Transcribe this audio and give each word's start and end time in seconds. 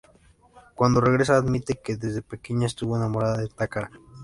Cuando 0.73 0.99
regresa 0.99 1.35
admite 1.37 1.75
que 1.75 1.95
desde 1.95 2.23
pequeña 2.23 2.65
estuvo 2.65 2.95
enamorada 2.97 3.37
de 3.37 3.49
Takara. 3.49 3.91